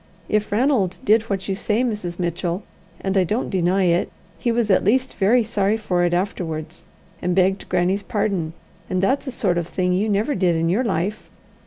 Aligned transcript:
If 0.27 0.51
Ranald 0.51 0.97
did 1.05 1.21
what 1.29 1.47
you 1.47 1.53
say, 1.53 1.83
Mrs. 1.83 2.17
Mitchell, 2.17 2.63
and 3.01 3.15
I 3.15 3.23
don't 3.23 3.51
deny 3.51 3.83
it, 3.83 4.11
he 4.39 4.51
was 4.51 4.71
at 4.71 4.83
least 4.83 5.13
very 5.13 5.43
sorry 5.43 5.77
for 5.77 6.03
it 6.03 6.11
afterwards, 6.11 6.87
and 7.21 7.35
begged 7.35 7.69
grannie's 7.69 8.01
pardon; 8.01 8.53
and 8.89 9.03
that's 9.03 9.27
a 9.27 9.31
sort 9.31 9.59
of 9.59 9.67
thing 9.67 9.93
you 9.93 10.09
never 10.09 10.33
did 10.33 10.55
in 10.55 10.69
your 10.69 10.83
life." 10.83 11.29